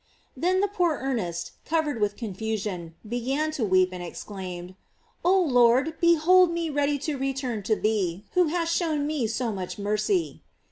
[0.35, 4.73] Then the poor Ernest, covered with confusion, began to weep, and exclaimed:
[5.23, 9.77] "Oh Lord, behold me ready to return to thee, who hast shown me so much
[9.77, 10.41] mercy."